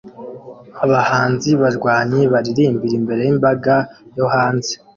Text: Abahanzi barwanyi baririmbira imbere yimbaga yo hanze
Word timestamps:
Abahanzi 0.85 1.49
barwanyi 1.61 2.19
baririmbira 2.33 2.93
imbere 2.99 3.21
yimbaga 3.27 3.75
yo 4.17 4.25
hanze 4.33 4.73